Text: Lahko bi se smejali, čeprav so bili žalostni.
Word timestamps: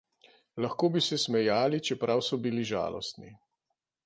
Lahko 0.65 0.89
bi 0.95 1.03
se 1.07 1.19
smejali, 1.25 1.83
čeprav 1.91 2.25
so 2.31 2.41
bili 2.47 2.65
žalostni. 2.75 3.31